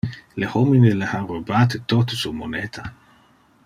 Le 0.43 0.47
homine 0.53 0.95
le 1.01 1.05
ha 1.11 1.21
robate 1.33 1.77
tote 1.93 2.19
su 2.25 2.31
moneta. 2.41 2.83